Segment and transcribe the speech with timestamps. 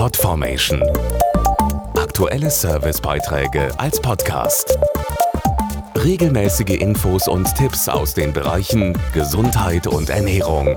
[0.00, 0.82] Podformation.
[1.94, 4.78] Aktuelle Servicebeiträge als Podcast.
[5.94, 10.74] Regelmäßige Infos und Tipps aus den Bereichen Gesundheit und Ernährung.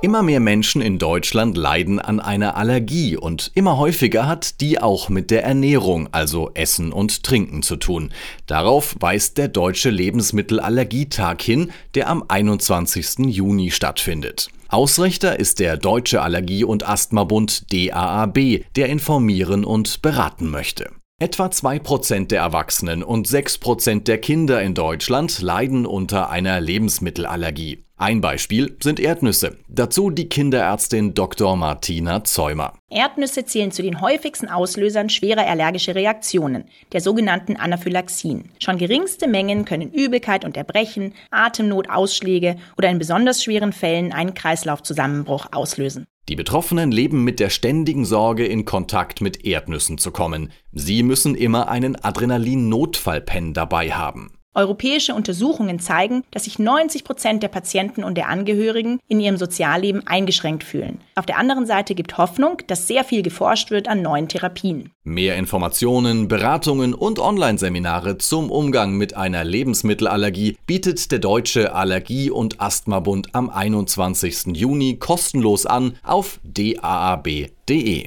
[0.00, 5.10] Immer mehr Menschen in Deutschland leiden an einer Allergie und immer häufiger hat die auch
[5.10, 8.14] mit der Ernährung, also Essen und Trinken zu tun.
[8.46, 13.26] Darauf weist der Deutsche Lebensmittelallergietag hin, der am 21.
[13.26, 14.48] Juni stattfindet.
[14.68, 20.90] Ausrichter ist der Deutsche Allergie- und Asthmabund DAAB, der informieren und beraten möchte.
[21.18, 27.82] Etwa 2% der Erwachsenen und 6% der Kinder in Deutschland leiden unter einer Lebensmittelallergie.
[28.00, 29.56] Ein Beispiel sind Erdnüsse.
[29.66, 31.56] Dazu die Kinderärztin Dr.
[31.56, 32.74] Martina Zäumer.
[32.90, 38.50] Erdnüsse zählen zu den häufigsten Auslösern schwerer allergischer Reaktionen, der sogenannten Anaphylaxien.
[38.60, 44.32] Schon geringste Mengen können Übelkeit und Erbrechen, Atemnot, Ausschläge oder in besonders schweren Fällen einen
[44.32, 46.06] Kreislaufzusammenbruch auslösen.
[46.28, 50.52] Die Betroffenen leben mit der ständigen Sorge, in Kontakt mit Erdnüssen zu kommen.
[50.70, 54.37] Sie müssen immer einen Adrenalin-Notfallpen dabei haben.
[54.58, 60.06] Europäische Untersuchungen zeigen, dass sich 90 Prozent der Patienten und der Angehörigen in ihrem Sozialleben
[60.06, 61.00] eingeschränkt fühlen.
[61.14, 64.90] Auf der anderen Seite gibt Hoffnung, dass sehr viel geforscht wird an neuen Therapien.
[65.04, 72.60] Mehr Informationen, Beratungen und Online-Seminare zum Umgang mit einer Lebensmittelallergie bietet der Deutsche Allergie- und
[72.60, 74.56] Asthmabund am 21.
[74.56, 78.06] Juni kostenlos an auf daab.de